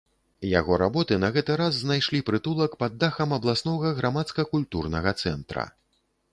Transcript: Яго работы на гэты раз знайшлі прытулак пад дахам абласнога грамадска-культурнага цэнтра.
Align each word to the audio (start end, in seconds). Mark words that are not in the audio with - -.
Яго 0.59 0.77
работы 0.83 1.17
на 1.23 1.29
гэты 1.35 1.57
раз 1.61 1.77
знайшлі 1.83 2.23
прытулак 2.31 2.71
пад 2.85 2.97
дахам 3.05 3.37
абласнога 3.39 3.95
грамадска-культурнага 4.03 5.17
цэнтра. 5.25 5.71